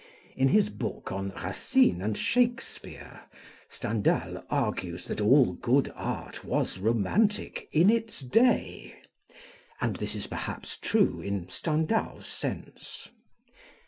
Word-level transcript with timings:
In 0.35 0.47
his 0.47 0.71
book 0.71 1.11
on 1.11 1.29
Racine 1.43 2.01
and 2.01 2.17
Shakespeare, 2.17 3.21
Stendhal 3.69 4.43
argues 4.49 5.05
that 5.05 5.21
all 5.21 5.53
good 5.53 5.93
art 5.95 6.43
was 6.43 6.79
romantic 6.79 7.69
in 7.71 7.91
its 7.91 8.21
day; 8.21 8.95
and 9.79 9.97
this 9.97 10.15
is 10.15 10.25
perhaps 10.25 10.77
true 10.79 11.21
in 11.21 11.47
Stendhal's 11.49 12.25
sense. 12.25 13.09